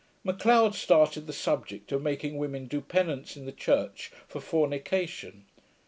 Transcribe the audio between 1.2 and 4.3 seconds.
the subject of making women do penance in the church